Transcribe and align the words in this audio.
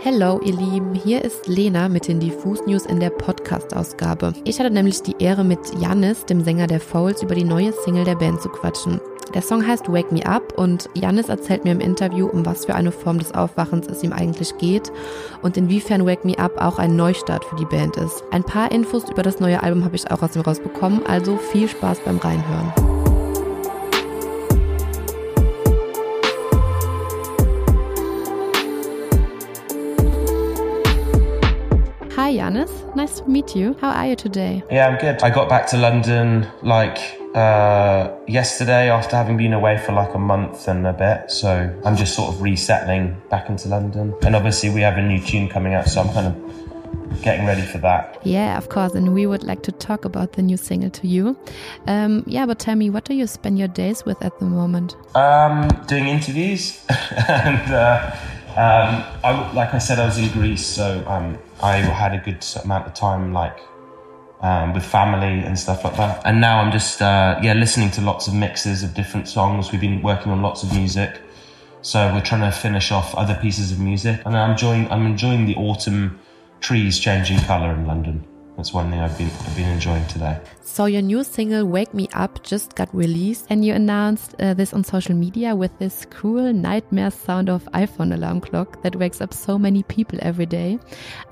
Hello, 0.00 0.40
ihr 0.44 0.54
Lieben, 0.54 0.94
hier 0.94 1.24
ist 1.24 1.48
Lena 1.48 1.88
mit 1.88 2.06
den 2.06 2.20
Diffus 2.20 2.64
News 2.66 2.86
in 2.86 3.00
der 3.00 3.10
Podcast-Ausgabe. 3.10 4.32
Ich 4.44 4.60
hatte 4.60 4.70
nämlich 4.70 5.02
die 5.02 5.16
Ehre, 5.18 5.42
mit 5.42 5.58
Janis, 5.80 6.24
dem 6.24 6.44
Sänger 6.44 6.68
der 6.68 6.78
Fouls, 6.78 7.20
über 7.20 7.34
die 7.34 7.42
neue 7.42 7.72
Single 7.72 8.04
der 8.04 8.14
Band 8.14 8.40
zu 8.40 8.48
quatschen. 8.48 9.00
Der 9.34 9.42
Song 9.42 9.66
heißt 9.66 9.92
Wake 9.92 10.12
Me 10.12 10.24
Up 10.24 10.56
und 10.56 10.88
Janis 10.94 11.28
erzählt 11.28 11.64
mir 11.64 11.72
im 11.72 11.80
Interview, 11.80 12.28
um 12.28 12.46
was 12.46 12.66
für 12.66 12.76
eine 12.76 12.92
Form 12.92 13.18
des 13.18 13.34
Aufwachens 13.34 13.88
es 13.88 14.04
ihm 14.04 14.12
eigentlich 14.12 14.56
geht 14.58 14.92
und 15.42 15.56
inwiefern 15.56 16.06
Wake 16.06 16.24
Me 16.24 16.38
Up 16.38 16.56
auch 16.58 16.78
ein 16.78 16.94
Neustart 16.94 17.44
für 17.44 17.56
die 17.56 17.66
Band 17.66 17.96
ist. 17.96 18.22
Ein 18.30 18.44
paar 18.44 18.70
Infos 18.70 19.10
über 19.10 19.24
das 19.24 19.40
neue 19.40 19.64
Album 19.64 19.84
habe 19.84 19.96
ich 19.96 20.08
auch 20.12 20.22
aus 20.22 20.36
ihm 20.36 20.42
rausbekommen, 20.42 21.04
also 21.06 21.36
viel 21.36 21.68
Spaß 21.68 21.98
beim 22.04 22.18
Reinhören. 22.18 23.07
Hi, 32.28 32.34
Yannis. 32.34 32.94
Nice 32.94 33.20
to 33.20 33.26
meet 33.26 33.56
you. 33.56 33.74
How 33.80 33.88
are 33.88 34.08
you 34.08 34.14
today? 34.14 34.62
Yeah, 34.70 34.86
I'm 34.86 34.98
good. 34.98 35.22
I 35.22 35.30
got 35.30 35.48
back 35.48 35.66
to 35.68 35.78
London 35.78 36.46
like 36.60 36.98
uh, 37.34 38.14
yesterday 38.26 38.90
after 38.90 39.16
having 39.16 39.38
been 39.38 39.54
away 39.54 39.78
for 39.78 39.92
like 39.92 40.12
a 40.12 40.18
month 40.18 40.68
and 40.68 40.86
a 40.86 40.92
bit. 40.92 41.30
So 41.30 41.74
I'm 41.86 41.96
just 41.96 42.14
sort 42.14 42.34
of 42.34 42.42
resettling 42.42 43.16
back 43.30 43.48
into 43.48 43.70
London. 43.70 44.14
And 44.20 44.36
obviously, 44.36 44.68
we 44.68 44.82
have 44.82 44.98
a 44.98 45.02
new 45.02 45.22
tune 45.22 45.48
coming 45.48 45.72
out, 45.72 45.88
so 45.88 46.02
I'm 46.02 46.12
kind 46.12 46.26
of 46.26 47.22
getting 47.22 47.46
ready 47.46 47.62
for 47.62 47.78
that. 47.78 48.20
Yeah, 48.24 48.58
of 48.58 48.68
course. 48.68 48.92
And 48.92 49.14
we 49.14 49.24
would 49.24 49.42
like 49.42 49.62
to 49.62 49.72
talk 49.72 50.04
about 50.04 50.34
the 50.34 50.42
new 50.42 50.58
single 50.58 50.90
to 50.90 51.06
you. 51.06 51.34
Um, 51.86 52.24
yeah, 52.26 52.44
but 52.44 52.58
tell 52.58 52.74
me, 52.74 52.90
what 52.90 53.06
do 53.06 53.14
you 53.14 53.26
spend 53.26 53.58
your 53.58 53.68
days 53.68 54.04
with 54.04 54.22
at 54.22 54.38
the 54.38 54.44
moment? 54.44 54.96
Um, 55.16 55.66
doing 55.86 56.08
interviews 56.08 56.84
and. 56.90 57.72
Uh, 57.72 58.14
um, 58.58 59.04
I, 59.22 59.52
like 59.52 59.72
I 59.72 59.78
said, 59.78 60.00
I 60.00 60.06
was 60.06 60.18
in 60.18 60.28
Greece, 60.32 60.66
so 60.66 61.04
um, 61.06 61.38
I 61.62 61.76
had 61.76 62.12
a 62.12 62.18
good 62.18 62.44
amount 62.64 62.88
of 62.88 62.94
time, 62.94 63.32
like 63.32 63.60
um, 64.40 64.74
with 64.74 64.84
family 64.84 65.46
and 65.46 65.56
stuff 65.56 65.84
like 65.84 65.96
that. 65.96 66.22
And 66.24 66.40
now 66.40 66.60
I'm 66.60 66.72
just, 66.72 67.00
uh, 67.00 67.38
yeah, 67.40 67.52
listening 67.52 67.92
to 67.92 68.00
lots 68.00 68.26
of 68.26 68.34
mixes 68.34 68.82
of 68.82 68.94
different 68.94 69.28
songs. 69.28 69.70
We've 69.70 69.80
been 69.80 70.02
working 70.02 70.32
on 70.32 70.42
lots 70.42 70.64
of 70.64 70.72
music, 70.72 71.20
so 71.82 72.12
we're 72.12 72.20
trying 72.20 72.40
to 72.40 72.50
finish 72.50 72.90
off 72.90 73.14
other 73.14 73.38
pieces 73.40 73.70
of 73.70 73.78
music. 73.78 74.22
And 74.26 74.36
I'm 74.36 74.50
enjoying, 74.50 74.90
I'm 74.90 75.06
enjoying 75.06 75.46
the 75.46 75.54
autumn 75.54 76.18
trees 76.60 76.98
changing 76.98 77.38
color 77.40 77.70
in 77.72 77.86
London. 77.86 78.26
That's 78.58 78.74
one 78.74 78.90
thing 78.90 78.98
I've 78.98 79.16
been 79.16 79.28
I've 79.28 79.54
been 79.54 79.68
enjoying 79.68 80.04
today. 80.08 80.36
So 80.62 80.86
your 80.86 81.00
new 81.00 81.22
single 81.22 81.64
"Wake 81.64 81.94
Me 81.94 82.08
Up" 82.12 82.42
just 82.42 82.74
got 82.74 82.92
released, 82.92 83.46
and 83.50 83.64
you 83.64 83.72
announced 83.72 84.34
uh, 84.40 84.52
this 84.52 84.74
on 84.74 84.82
social 84.82 85.14
media 85.14 85.54
with 85.54 85.70
this 85.78 86.04
cruel 86.10 86.52
nightmare 86.52 87.12
sound 87.12 87.48
of 87.48 87.62
iPhone 87.72 88.12
alarm 88.12 88.40
clock 88.40 88.82
that 88.82 88.96
wakes 88.96 89.20
up 89.20 89.32
so 89.32 89.60
many 89.60 89.84
people 89.84 90.18
every 90.22 90.44
day. 90.44 90.80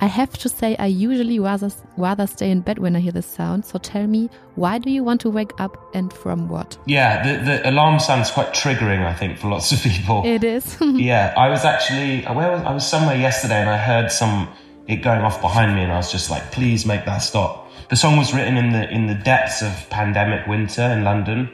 I 0.01 0.07
have 0.07 0.39
to 0.39 0.49
say, 0.49 0.77
I 0.77 0.87
usually 0.87 1.41
rather 1.41 1.73
rather 1.97 2.29
stay 2.29 2.49
in 2.49 2.61
bed 2.61 2.79
when 2.79 2.95
I 2.95 3.01
hear 3.01 3.11
this 3.11 3.27
sound. 3.27 3.65
So 3.65 3.81
tell 3.81 4.07
me, 4.07 4.31
why 4.55 4.79
do 4.79 4.89
you 4.89 5.03
want 5.03 5.21
to 5.23 5.31
wake 5.31 5.61
up, 5.61 5.77
and 5.95 6.13
from 6.13 6.49
what? 6.49 6.79
Yeah, 6.87 7.25
the 7.27 7.45
the 7.45 7.71
alarm 7.71 7.99
sounds 7.99 8.31
quite 8.31 8.55
triggering. 8.55 9.05
I 9.05 9.15
think 9.15 9.39
for 9.39 9.49
lots 9.49 9.73
of 9.73 9.83
people. 9.83 10.23
It 10.25 10.45
is. 10.45 10.77
yeah, 10.81 11.35
I 11.37 11.49
was 11.49 11.65
actually 11.65 12.23
where 12.23 12.53
was 12.53 12.63
I 12.63 12.73
was 12.73 12.89
somewhere 12.89 13.17
yesterday, 13.17 13.61
and 13.61 13.69
I 13.69 13.79
heard 13.79 14.13
some 14.13 14.47
it 14.89 14.97
going 14.97 15.21
off 15.21 15.41
behind 15.41 15.75
me, 15.75 15.83
and 15.83 15.93
I 15.93 15.97
was 15.97 16.13
just 16.13 16.31
like, 16.31 16.53
please 16.53 16.87
make 16.87 17.05
that 17.07 17.19
stop. 17.19 17.71
The 17.89 17.97
song 17.97 18.17
was 18.17 18.35
written 18.35 18.57
in 18.57 18.73
the 18.73 18.89
in 18.91 19.07
the 19.07 19.15
depths 19.15 19.63
of 19.63 19.73
pandemic 19.91 20.47
winter 20.47 20.83
in 20.83 21.05
London, 21.05 21.51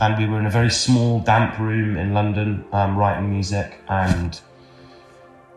and 0.00 0.18
we 0.18 0.26
were 0.26 0.38
in 0.38 0.46
a 0.46 0.50
very 0.50 0.70
small, 0.70 1.20
damp 1.20 1.58
room 1.58 1.96
in 1.96 2.14
London 2.14 2.64
um, 2.72 2.96
writing 2.96 3.30
music, 3.30 3.80
and 3.88 4.40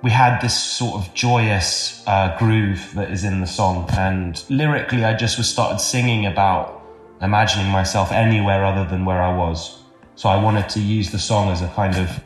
we 0.02 0.10
had 0.10 0.40
this 0.42 0.62
sort 0.62 0.96
of 0.96 1.14
joyous 1.14 2.04
uh, 2.08 2.36
groove 2.38 2.92
that 2.96 3.12
is 3.12 3.24
in 3.24 3.40
the 3.40 3.48
song. 3.48 3.88
And 3.94 4.44
lyrically, 4.50 5.06
I 5.06 5.16
just 5.16 5.38
was 5.38 5.48
started 5.48 5.80
singing 5.80 6.26
about 6.26 6.82
imagining 7.22 7.72
myself 7.72 8.12
anywhere 8.12 8.66
other 8.66 8.90
than 8.90 9.06
where 9.06 9.22
I 9.22 9.36
was. 9.36 9.80
So 10.16 10.30
I 10.30 10.42
wanted 10.42 10.70
to 10.70 10.80
use 10.80 11.12
the 11.12 11.20
song 11.20 11.50
as 11.50 11.62
a 11.62 11.68
kind 11.70 11.96
of 11.96 12.24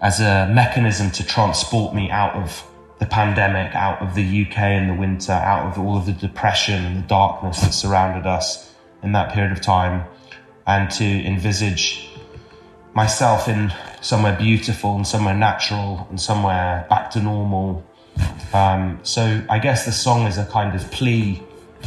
as 0.00 0.20
a 0.20 0.48
mechanism 0.52 1.10
to 1.12 1.24
transport 1.24 1.94
me 1.94 2.10
out 2.10 2.34
of 2.34 2.62
the 2.98 3.06
pandemic, 3.06 3.74
out 3.74 4.00
of 4.00 4.14
the 4.14 4.22
UK 4.22 4.58
in 4.58 4.88
the 4.88 4.94
winter, 4.94 5.32
out 5.32 5.66
of 5.66 5.78
all 5.78 5.96
of 5.96 6.06
the 6.06 6.12
depression 6.12 6.84
and 6.84 6.96
the 6.96 7.06
darkness 7.08 7.60
that 7.60 7.72
surrounded 7.72 8.26
us 8.26 8.72
in 9.02 9.12
that 9.12 9.32
period 9.32 9.52
of 9.52 9.60
time, 9.60 10.04
and 10.66 10.90
to 10.90 11.04
envisage 11.04 12.08
myself 12.94 13.48
in 13.48 13.72
somewhere 14.00 14.36
beautiful 14.36 14.94
and 14.94 15.06
somewhere 15.06 15.34
natural 15.34 16.06
and 16.10 16.20
somewhere 16.20 16.86
back 16.88 17.10
to 17.10 17.20
normal. 17.20 17.84
Um, 18.52 19.00
so 19.02 19.44
I 19.50 19.58
guess 19.58 19.84
the 19.84 19.92
song 19.92 20.26
is 20.26 20.38
a 20.38 20.46
kind 20.46 20.74
of 20.76 20.88
plea 20.92 21.42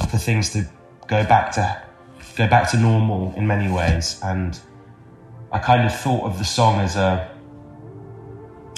for 0.10 0.18
things 0.18 0.50
to 0.52 0.68
go 1.08 1.24
back 1.24 1.54
to 1.54 1.82
go 2.36 2.48
back 2.48 2.70
to 2.72 2.78
normal 2.78 3.34
in 3.36 3.48
many 3.48 3.72
ways, 3.72 4.20
and 4.24 4.60
I 5.52 5.60
kind 5.60 5.86
of 5.86 5.98
thought 5.98 6.26
of 6.26 6.38
the 6.38 6.46
song 6.46 6.80
as 6.82 6.96
a 6.96 7.32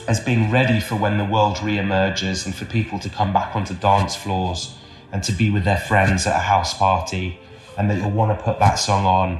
as 0.09 0.19
being 0.19 0.49
ready 0.49 0.79
for 0.79 0.95
when 0.95 1.19
the 1.19 1.23
world 1.23 1.61
re-emerges 1.61 2.47
and 2.47 2.55
for 2.55 2.65
people 2.65 2.97
to 2.97 3.07
come 3.09 3.31
back 3.31 3.55
onto 3.55 3.75
dance 3.75 4.15
floors 4.15 4.75
and 5.11 5.23
to 5.23 5.31
be 5.31 5.51
with 5.51 5.63
their 5.63 5.77
friends 5.77 6.25
at 6.25 6.35
a 6.35 6.39
house 6.39 6.75
party 6.75 7.39
and 7.77 7.87
that 7.91 7.99
you'll 7.99 8.09
want 8.09 8.35
to 8.35 8.43
put 8.43 8.57
that 8.57 8.73
song 8.73 9.05
on 9.05 9.39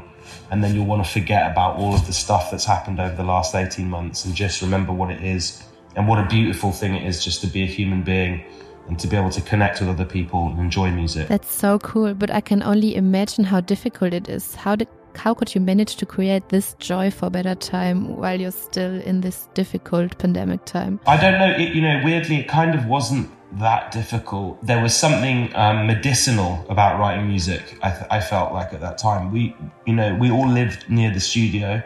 and 0.52 0.64
then 0.64 0.76
you'll 0.76 0.86
want 0.86 1.04
to 1.04 1.12
forget 1.12 1.52
about 1.52 1.76
all 1.78 1.96
of 1.96 2.06
the 2.06 2.14
stuff 2.14 2.52
that's 2.52 2.66
happened 2.66 3.00
over 3.00 3.16
the 3.16 3.24
last 3.24 3.56
18 3.56 3.90
months 3.90 4.26
and 4.26 4.36
just 4.36 4.62
remember 4.62 4.94
what 4.94 5.10
it 5.10 5.24
is 5.24 5.64
and 5.96 6.08
what 6.08 6.20
a 6.20 6.28
beautiful 6.28 6.72
thing 6.72 6.94
it 6.94 7.04
is 7.04 7.26
just 7.26 7.42
to 7.42 7.48
be 7.48 7.64
a 7.64 7.66
human 7.66 8.04
being 8.04 8.44
and 8.88 9.00
to 9.00 9.08
be 9.08 9.18
able 9.18 9.32
to 9.32 9.42
connect 9.42 9.80
with 9.80 9.90
other 9.90 10.06
people 10.06 10.50
and 10.50 10.60
enjoy 10.60 10.92
music. 10.92 11.28
That's 11.30 11.52
so 11.52 11.80
cool, 11.80 12.14
but 12.14 12.30
I 12.30 12.42
can 12.42 12.62
only 12.62 12.96
imagine 12.96 13.44
how 13.44 13.60
difficult 13.60 14.14
it 14.14 14.30
is. 14.30 14.54
How 14.54 14.76
did 14.76 14.88
how 15.20 15.34
could 15.34 15.54
you 15.54 15.62
manage 15.62 15.98
to 15.98 16.06
create 16.06 16.48
this 16.50 16.76
joy 16.80 17.12
for 17.12 17.30
better 17.30 17.54
time 17.54 18.16
while 18.16 18.40
you're 18.40 18.52
still 18.52 19.02
in 19.02 19.22
this 19.22 19.50
difficult 19.54 20.18
pandemic 20.18 20.66
time? 20.66 21.00
I 21.06 21.18
don't 21.18 21.38
know. 21.38 21.52
It, 21.52 21.76
you 21.76 21.82
know, 21.82 22.02
weirdly, 22.04 22.38
it 22.38 22.48
kind 22.48 22.74
of 22.74 22.86
wasn't 22.86 23.30
that 23.60 23.92
difficult. 23.92 24.66
There 24.66 24.82
was 24.82 24.96
something 24.96 25.54
um, 25.56 25.88
medicinal 25.88 26.66
about 26.70 27.00
writing 27.00 27.28
music. 27.28 27.78
I, 27.84 28.06
I 28.10 28.20
felt 28.22 28.54
like 28.54 28.74
at 28.74 28.80
that 28.80 28.98
time, 28.98 29.32
we, 29.32 29.56
you 29.86 29.94
know, 29.94 30.16
we 30.16 30.32
all 30.32 30.48
lived 30.48 30.90
near 30.90 31.12
the 31.12 31.20
studio, 31.20 31.84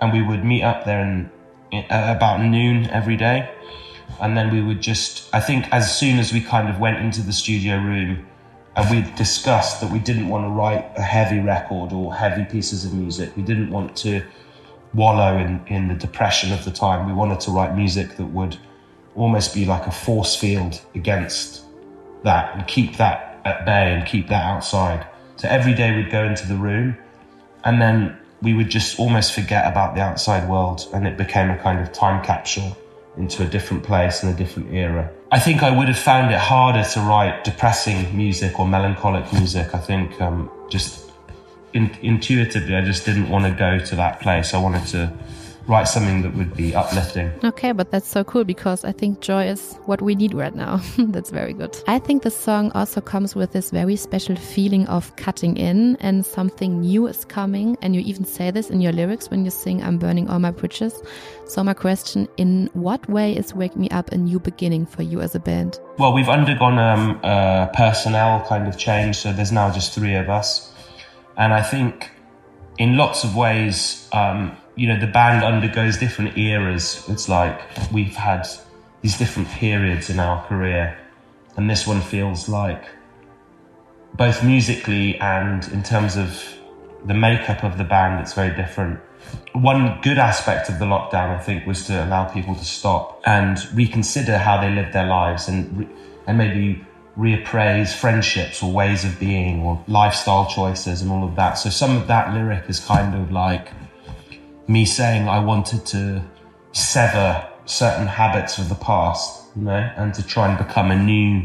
and 0.00 0.12
we 0.12 0.22
would 0.22 0.44
meet 0.44 0.62
up 0.62 0.84
there 0.84 1.00
in, 1.00 1.30
in 1.70 1.84
uh, 1.90 2.14
about 2.16 2.42
noon 2.42 2.86
every 2.90 3.16
day, 3.16 3.48
and 4.20 4.36
then 4.36 4.52
we 4.52 4.60
would 4.60 4.80
just. 4.80 5.32
I 5.32 5.40
think 5.40 5.72
as 5.72 5.96
soon 5.96 6.18
as 6.18 6.32
we 6.32 6.40
kind 6.40 6.68
of 6.68 6.80
went 6.80 6.98
into 6.98 7.22
the 7.22 7.32
studio 7.32 7.76
room 7.76 8.26
and 8.76 8.90
we 8.90 9.10
discussed 9.16 9.80
that 9.80 9.90
we 9.90 9.98
didn't 9.98 10.28
want 10.28 10.44
to 10.44 10.50
write 10.50 10.90
a 10.96 11.02
heavy 11.02 11.40
record 11.40 11.92
or 11.92 12.14
heavy 12.14 12.44
pieces 12.44 12.84
of 12.84 12.92
music. 12.92 13.34
We 13.34 13.42
didn't 13.42 13.70
want 13.70 13.96
to 13.98 14.22
wallow 14.92 15.38
in, 15.38 15.64
in 15.66 15.88
the 15.88 15.94
depression 15.94 16.52
of 16.52 16.64
the 16.64 16.70
time. 16.70 17.06
We 17.06 17.14
wanted 17.14 17.40
to 17.40 17.50
write 17.50 17.74
music 17.74 18.16
that 18.16 18.26
would 18.26 18.58
almost 19.14 19.54
be 19.54 19.64
like 19.64 19.86
a 19.86 19.90
force 19.90 20.36
field 20.36 20.80
against 20.94 21.64
that 22.22 22.54
and 22.54 22.66
keep 22.66 22.98
that 22.98 23.40
at 23.46 23.64
bay 23.64 23.94
and 23.94 24.06
keep 24.06 24.28
that 24.28 24.44
outside. 24.44 25.06
So 25.36 25.48
every 25.48 25.74
day 25.74 25.96
we'd 25.96 26.10
go 26.10 26.24
into 26.24 26.46
the 26.46 26.56
room 26.56 26.98
and 27.64 27.80
then 27.80 28.18
we 28.42 28.52
would 28.52 28.68
just 28.68 28.98
almost 28.98 29.32
forget 29.32 29.66
about 29.66 29.94
the 29.94 30.02
outside 30.02 30.48
world 30.50 30.86
and 30.92 31.06
it 31.06 31.16
became 31.16 31.48
a 31.48 31.56
kind 31.56 31.80
of 31.80 31.92
time 31.92 32.22
capsule 32.22 32.76
into 33.16 33.42
a 33.42 33.46
different 33.46 33.82
place 33.82 34.22
and 34.22 34.34
a 34.34 34.36
different 34.36 34.72
era. 34.72 35.10
I 35.32 35.38
think 35.38 35.62
I 35.62 35.70
would 35.70 35.88
have 35.88 35.98
found 35.98 36.32
it 36.32 36.38
harder 36.38 36.84
to 36.84 37.00
write 37.00 37.44
depressing 37.44 38.16
music 38.16 38.60
or 38.60 38.66
melancholic 38.66 39.32
music. 39.32 39.74
I 39.74 39.78
think 39.78 40.20
um, 40.20 40.50
just 40.68 41.10
in, 41.72 41.90
intuitively, 42.02 42.74
I 42.76 42.82
just 42.82 43.04
didn't 43.04 43.28
want 43.28 43.44
to 43.44 43.50
go 43.50 43.78
to 43.78 43.96
that 43.96 44.20
place. 44.20 44.54
I 44.54 44.58
wanted 44.58 44.86
to 44.88 45.12
write 45.68 45.88
something 45.88 46.22
that 46.22 46.34
would 46.34 46.54
be 46.56 46.74
uplifting. 46.74 47.30
Okay, 47.44 47.72
but 47.72 47.90
that's 47.90 48.08
so 48.08 48.22
cool 48.22 48.44
because 48.44 48.84
I 48.84 48.92
think 48.92 49.20
joy 49.20 49.46
is 49.46 49.74
what 49.86 50.00
we 50.00 50.14
need 50.14 50.32
right 50.34 50.54
now. 50.54 50.80
that's 50.98 51.30
very 51.30 51.52
good. 51.52 51.76
I 51.86 51.98
think 51.98 52.22
the 52.22 52.30
song 52.30 52.70
also 52.72 53.00
comes 53.00 53.34
with 53.34 53.52
this 53.52 53.70
very 53.70 53.96
special 53.96 54.36
feeling 54.36 54.86
of 54.86 55.14
cutting 55.16 55.56
in 55.56 55.96
and 55.96 56.24
something 56.24 56.80
new 56.80 57.06
is 57.06 57.24
coming. 57.24 57.76
And 57.82 57.94
you 57.94 58.02
even 58.02 58.24
say 58.24 58.50
this 58.50 58.70
in 58.70 58.80
your 58.80 58.92
lyrics 58.92 59.30
when 59.30 59.44
you 59.44 59.50
sing 59.50 59.82
I'm 59.82 59.98
burning 59.98 60.28
all 60.28 60.38
my 60.38 60.52
bridges. 60.52 61.02
So 61.46 61.62
my 61.62 61.74
question, 61.74 62.28
in 62.36 62.70
what 62.72 63.08
way 63.08 63.36
is 63.36 63.54
Wake 63.54 63.76
Me 63.76 63.88
Up 63.90 64.12
a 64.12 64.16
new 64.16 64.38
beginning 64.38 64.86
for 64.86 65.02
you 65.02 65.20
as 65.20 65.34
a 65.34 65.40
band? 65.40 65.78
Well, 65.98 66.12
we've 66.12 66.28
undergone 66.28 66.78
um, 66.78 67.20
a 67.22 67.70
personnel 67.72 68.44
kind 68.48 68.68
of 68.68 68.76
change. 68.78 69.16
So 69.16 69.32
there's 69.32 69.52
now 69.52 69.72
just 69.72 69.94
three 69.94 70.14
of 70.14 70.28
us. 70.28 70.72
And 71.36 71.52
I 71.52 71.62
think 71.62 72.10
in 72.78 72.96
lots 72.96 73.24
of 73.24 73.36
ways, 73.36 74.08
um, 74.12 74.56
you 74.76 74.86
know, 74.86 75.00
the 75.00 75.06
band 75.06 75.42
undergoes 75.42 75.96
different 75.98 76.36
eras. 76.38 77.04
It's 77.08 77.28
like 77.28 77.60
we've 77.90 78.14
had 78.14 78.46
these 79.02 79.18
different 79.18 79.48
periods 79.48 80.10
in 80.10 80.20
our 80.20 80.44
career, 80.46 80.96
and 81.56 81.68
this 81.68 81.86
one 81.86 82.00
feels 82.00 82.48
like 82.48 82.84
both 84.14 84.44
musically 84.44 85.18
and 85.18 85.66
in 85.68 85.82
terms 85.82 86.16
of 86.16 86.42
the 87.04 87.14
makeup 87.14 87.62
of 87.64 87.78
the 87.78 87.84
band, 87.84 88.20
it's 88.20 88.32
very 88.34 88.54
different. 88.54 89.00
one 89.52 89.98
good 90.02 90.18
aspect 90.18 90.68
of 90.68 90.78
the 90.78 90.84
lockdown, 90.84 91.36
I 91.36 91.38
think, 91.38 91.66
was 91.66 91.86
to 91.86 92.04
allow 92.04 92.24
people 92.26 92.54
to 92.54 92.64
stop 92.64 93.20
and 93.26 93.58
reconsider 93.74 94.38
how 94.38 94.60
they 94.60 94.70
lived 94.70 94.92
their 94.92 95.06
lives 95.06 95.48
and 95.48 95.78
re- 95.78 95.88
and 96.26 96.38
maybe 96.38 96.84
reappraise 97.18 97.94
friendships 97.94 98.62
or 98.62 98.70
ways 98.70 99.04
of 99.04 99.18
being 99.18 99.62
or 99.62 99.82
lifestyle 99.88 100.46
choices 100.46 101.00
and 101.02 101.10
all 101.10 101.24
of 101.26 101.34
that. 101.36 101.54
So 101.54 101.70
some 101.70 101.96
of 101.96 102.06
that 102.08 102.34
lyric 102.34 102.68
is 102.68 102.78
kind 102.78 103.14
of 103.14 103.32
like 103.32 103.70
me 104.68 104.84
saying 104.84 105.28
I 105.28 105.38
wanted 105.38 105.86
to 105.86 106.22
sever 106.72 107.48
certain 107.66 108.06
habits 108.06 108.58
of 108.58 108.68
the 108.68 108.74
past, 108.76 109.44
you 109.56 109.62
know, 109.62 109.90
and 109.96 110.14
to 110.14 110.22
try 110.26 110.48
and 110.48 110.58
become 110.58 110.90
a 110.90 110.96
new 111.02 111.44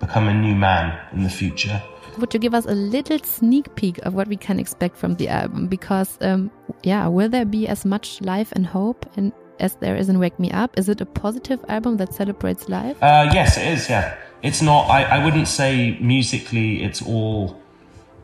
become 0.00 0.28
a 0.28 0.34
new 0.34 0.54
man 0.54 0.98
in 1.12 1.22
the 1.22 1.30
future. 1.30 1.80
Would 2.18 2.34
you 2.34 2.40
give 2.40 2.54
us 2.54 2.66
a 2.66 2.74
little 2.74 3.18
sneak 3.20 3.74
peek 3.76 3.98
of 3.98 4.14
what 4.14 4.28
we 4.28 4.36
can 4.36 4.58
expect 4.58 4.96
from 4.96 5.14
the 5.14 5.28
album? 5.28 5.68
Because, 5.68 6.18
um, 6.20 6.50
yeah, 6.82 7.06
will 7.06 7.28
there 7.28 7.44
be 7.44 7.68
as 7.68 7.84
much 7.84 8.20
life 8.20 8.52
and 8.52 8.66
hope 8.66 9.06
and 9.16 9.32
as 9.60 9.76
there 9.76 9.96
is 9.96 10.08
in 10.08 10.18
Wake 10.18 10.38
Me 10.38 10.50
Up? 10.50 10.76
Is 10.76 10.88
it 10.88 11.00
a 11.00 11.06
positive 11.06 11.64
album 11.68 11.96
that 11.98 12.12
celebrates 12.12 12.68
life? 12.68 13.00
Uh, 13.00 13.30
yes, 13.32 13.56
it 13.56 13.66
is. 13.66 13.88
Yeah, 13.88 14.16
it's 14.42 14.60
not. 14.60 14.90
I, 14.90 15.04
I 15.04 15.24
wouldn't 15.24 15.48
say 15.48 15.96
musically 16.00 16.82
it's 16.82 17.00
all. 17.00 17.58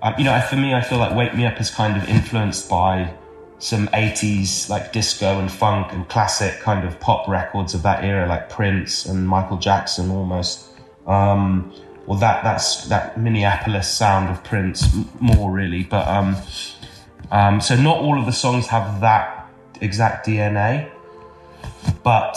Um, 0.03 0.15
you 0.19 0.25
know, 0.25 0.39
for 0.43 0.57
me, 0.57 0.75
I 0.75 0.83
feel 0.83 0.99
like 0.99 1.15
Wake 1.17 1.35
Me 1.35 1.47
Up 1.47 1.61
is 1.61 1.71
kind 1.71 1.97
of 1.97 2.09
influenced 2.09 2.69
by 2.69 3.15
some 3.59 3.89
80s 3.89 4.69
like 4.69 4.93
disco 4.93 5.39
and 5.41 5.51
funk 5.51 5.93
and 5.93 6.09
classic 6.09 6.61
kind 6.61 6.87
of 6.87 6.99
pop 7.01 7.29
records 7.29 7.75
of 7.75 7.83
that 7.83 8.05
era, 8.05 8.27
like 8.27 8.49
Prince 8.49 9.07
and 9.07 9.27
Michael 9.27 9.57
Jackson 9.57 10.11
almost. 10.11 10.69
Um, 11.07 11.73
well, 12.07 12.19
that 12.19 12.43
that's 12.45 12.87
that 12.89 13.19
Minneapolis 13.19 13.93
sound 13.93 14.31
of 14.31 14.43
Prince 14.45 14.97
more 15.21 15.51
really, 15.51 15.83
but 15.83 16.07
um, 16.07 16.37
um, 17.31 17.61
so 17.61 17.77
not 17.77 17.99
all 17.99 18.19
of 18.19 18.27
the 18.27 18.33
songs 18.33 18.67
have 18.69 19.01
that 19.01 19.49
exact 19.81 20.27
DNA, 20.27 20.91
but 22.03 22.37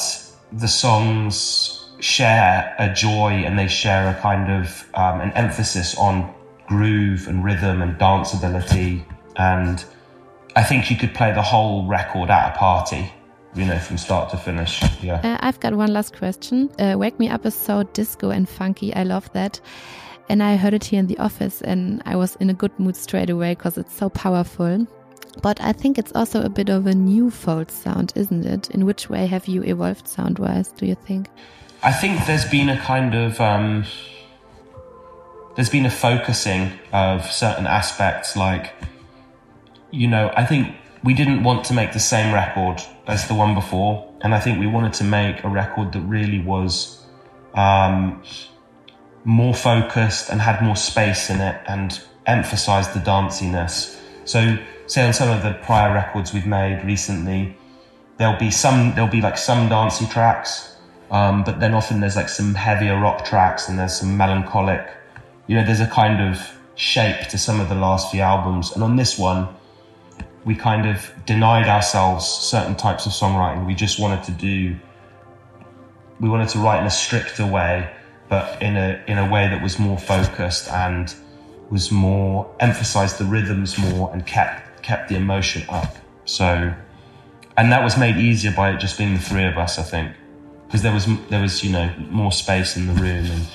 the 0.51 0.67
songs 0.67 1.85
share 1.99 2.75
a 2.79 2.91
joy 2.91 3.43
and 3.45 3.57
they 3.57 3.67
share 3.67 4.09
a 4.09 4.19
kind 4.21 4.51
of 4.51 4.89
um, 4.95 5.21
an 5.21 5.31
emphasis 5.33 5.95
on 5.97 6.33
groove 6.67 7.27
and 7.27 7.43
rhythm 7.43 7.81
and 7.81 7.97
danceability 7.99 9.03
and 9.37 9.85
I 10.55 10.63
think 10.63 10.91
you 10.91 10.97
could 10.97 11.13
play 11.13 11.33
the 11.33 11.41
whole 11.41 11.85
record 11.85 12.29
at 12.29 12.53
a 12.53 12.57
party, 12.57 13.11
you 13.55 13.65
know, 13.65 13.79
from 13.79 13.97
start 13.97 14.29
to 14.31 14.37
finish. 14.37 14.81
Yeah. 15.01 15.21
Uh, 15.23 15.37
I've 15.39 15.59
got 15.59 15.73
one 15.73 15.93
last 15.93 16.15
question. 16.15 16.69
Uh, 16.77 16.95
Wake 16.97 17.19
Me 17.19 17.29
Up 17.29 17.45
is 17.45 17.55
so 17.55 17.83
disco 17.83 18.29
and 18.29 18.47
funky. 18.47 18.93
I 18.93 19.03
love 19.03 19.31
that. 19.33 19.59
And 20.29 20.43
I 20.43 20.55
heard 20.55 20.73
it 20.73 20.83
here 20.83 20.99
in 20.99 21.07
the 21.07 21.17
office 21.17 21.61
and 21.61 22.01
I 22.05 22.15
was 22.15 22.35
in 22.37 22.49
a 22.49 22.53
good 22.53 22.77
mood 22.79 22.95
straight 22.95 23.29
away 23.29 23.55
because 23.55 23.77
it's 23.77 23.93
so 23.93 24.09
powerful. 24.09 24.87
But 25.41 25.61
I 25.61 25.71
think 25.71 25.97
it's 25.97 26.11
also 26.13 26.43
a 26.43 26.49
bit 26.49 26.69
of 26.69 26.87
a 26.87 26.93
new 26.93 27.29
Foals 27.29 27.71
sound, 27.71 28.13
isn't 28.15 28.45
it? 28.45 28.69
In 28.71 28.85
which 28.85 29.09
way 29.09 29.25
have 29.25 29.47
you 29.47 29.63
evolved 29.63 30.07
sound 30.07 30.39
wise, 30.39 30.71
do 30.73 30.85
you 30.85 30.95
think? 30.95 31.29
I 31.83 31.91
think 31.91 32.25
there's 32.27 32.45
been 32.45 32.69
a 32.69 32.77
kind 32.77 33.15
of. 33.15 33.39
Um, 33.39 33.85
there's 35.55 35.69
been 35.69 35.85
a 35.85 35.91
focusing 35.91 36.71
of 36.93 37.29
certain 37.29 37.65
aspects 37.65 38.35
like 38.35 38.73
you 39.91 40.07
know, 40.07 40.31
I 40.35 40.45
think 40.45 40.75
we 41.03 41.13
didn't 41.13 41.43
want 41.43 41.65
to 41.65 41.73
make 41.73 41.93
the 41.93 41.99
same 41.99 42.33
record 42.33 42.81
as 43.07 43.27
the 43.27 43.33
one 43.33 43.53
before, 43.53 44.11
and 44.21 44.33
I 44.33 44.39
think 44.39 44.59
we 44.59 44.67
wanted 44.67 44.93
to 44.93 45.03
make 45.03 45.43
a 45.43 45.49
record 45.49 45.91
that 45.93 46.01
really 46.01 46.39
was 46.39 47.03
um, 47.53 48.23
more 49.25 49.53
focused 49.53 50.29
and 50.29 50.41
had 50.41 50.61
more 50.61 50.75
space 50.75 51.29
in 51.29 51.41
it 51.41 51.61
and 51.67 52.01
emphasized 52.25 52.93
the 52.93 52.99
danciness. 52.99 53.99
So, 54.25 54.57
say 54.87 55.05
on 55.05 55.13
some 55.13 55.29
of 55.29 55.43
the 55.43 55.53
prior 55.63 55.93
records 55.93 56.33
we've 56.33 56.45
made 56.45 56.83
recently, 56.85 57.55
there'll 58.17 58.39
be 58.39 58.51
some, 58.51 58.93
there'll 58.93 59.09
be 59.09 59.21
like 59.21 59.37
some 59.37 59.69
dancey 59.69 60.05
tracks, 60.05 60.75
um, 61.09 61.43
but 61.43 61.59
then 61.59 61.73
often 61.73 61.99
there's 61.99 62.15
like 62.15 62.29
some 62.29 62.53
heavier 62.53 62.99
rock 62.99 63.25
tracks 63.25 63.67
and 63.67 63.77
there's 63.77 63.99
some 63.99 64.15
melancholic. 64.15 64.87
You 65.47 65.55
know, 65.57 65.65
there's 65.65 65.81
a 65.81 65.87
kind 65.87 66.21
of 66.21 66.39
shape 66.75 67.27
to 67.27 67.37
some 67.37 67.59
of 67.59 67.67
the 67.67 67.75
last 67.75 68.11
few 68.11 68.21
albums, 68.21 68.71
and 68.71 68.83
on 68.83 68.95
this 68.95 69.17
one 69.17 69.49
we 70.45 70.55
kind 70.55 70.87
of 70.87 71.11
denied 71.25 71.67
ourselves 71.67 72.25
certain 72.25 72.75
types 72.75 73.05
of 73.05 73.11
songwriting. 73.11 73.65
We 73.65 73.75
just 73.75 73.99
wanted 73.99 74.23
to 74.23 74.31
do, 74.31 74.75
we 76.19 76.29
wanted 76.29 76.49
to 76.49 76.59
write 76.59 76.79
in 76.79 76.85
a 76.85 76.91
stricter 76.91 77.45
way, 77.45 77.91
but 78.29 78.61
in 78.61 78.77
a 78.77 79.03
in 79.07 79.17
a 79.17 79.29
way 79.29 79.47
that 79.49 79.61
was 79.61 79.77
more 79.77 79.97
focused 79.97 80.69
and 80.69 81.13
was 81.69 81.91
more 81.91 82.49
emphasized 82.59 83.17
the 83.17 83.25
rhythms 83.25 83.77
more 83.77 84.11
and 84.13 84.25
kept 84.25 84.83
kept 84.83 85.09
the 85.09 85.15
emotion 85.15 85.63
up. 85.69 85.95
So, 86.25 86.73
and 87.57 87.71
that 87.71 87.83
was 87.83 87.97
made 87.97 88.17
easier 88.17 88.51
by 88.51 88.71
it 88.71 88.79
just 88.79 88.97
being 88.97 89.13
the 89.13 89.19
three 89.19 89.45
of 89.45 89.57
us, 89.57 89.77
I 89.77 89.83
think, 89.83 90.11
because 90.65 90.81
there 90.81 90.93
was 90.93 91.07
there 91.29 91.41
was 91.41 91.63
you 91.63 91.71
know 91.71 91.93
more 92.09 92.31
space 92.31 92.77
in 92.77 92.87
the 92.87 92.93
room, 92.93 93.25
and 93.25 93.45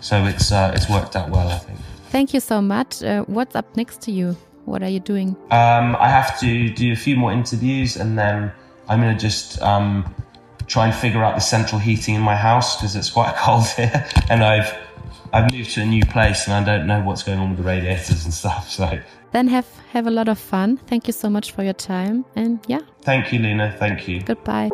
so 0.00 0.24
it's 0.24 0.50
uh, 0.50 0.72
it's 0.74 0.88
worked 0.88 1.14
out 1.14 1.30
well, 1.30 1.48
I 1.48 1.58
think. 1.58 1.78
Thank 2.10 2.34
you 2.34 2.40
so 2.40 2.60
much. 2.62 3.02
Uh, 3.02 3.22
what's 3.24 3.54
up 3.54 3.76
next 3.76 4.00
to 4.02 4.12
you? 4.12 4.36
What 4.64 4.82
are 4.82 4.88
you 4.88 5.00
doing? 5.00 5.36
Um, 5.50 5.96
I 6.00 6.08
have 6.08 6.38
to 6.40 6.70
do 6.70 6.92
a 6.92 6.96
few 6.96 7.16
more 7.16 7.32
interviews 7.32 7.96
and 7.96 8.18
then 8.18 8.52
I'm 8.88 9.00
going 9.00 9.14
to 9.14 9.20
just 9.20 9.60
um, 9.62 10.14
try 10.66 10.86
and 10.86 10.94
figure 10.94 11.22
out 11.22 11.34
the 11.34 11.40
central 11.40 11.80
heating 11.80 12.14
in 12.14 12.22
my 12.22 12.36
house 12.36 12.76
because 12.76 12.96
it's 12.96 13.10
quite 13.10 13.34
cold 13.36 13.66
here. 13.66 14.06
And 14.30 14.44
I've 14.44 14.74
I've 15.32 15.50
moved 15.52 15.72
to 15.72 15.82
a 15.82 15.86
new 15.86 16.04
place 16.06 16.46
and 16.46 16.54
I 16.54 16.62
don't 16.64 16.86
know 16.86 17.02
what's 17.02 17.24
going 17.24 17.40
on 17.40 17.50
with 17.50 17.58
the 17.58 17.64
radiators 17.64 18.24
and 18.24 18.32
stuff. 18.32 18.70
So 18.70 19.00
then 19.32 19.48
have 19.48 19.66
have 19.90 20.06
a 20.06 20.10
lot 20.10 20.28
of 20.28 20.38
fun. 20.38 20.76
Thank 20.76 21.06
you 21.06 21.12
so 21.12 21.28
much 21.28 21.52
for 21.52 21.62
your 21.64 21.74
time 21.74 22.24
and 22.36 22.60
yeah. 22.68 22.80
Thank 23.02 23.32
you, 23.32 23.40
Lena. 23.40 23.74
Thank 23.78 24.08
you. 24.08 24.22
Goodbye. 24.22 24.70